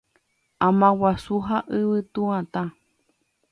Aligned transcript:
Amaguasu 0.67 1.35
ha 1.47 1.57
yvytu'atã. 1.77 2.63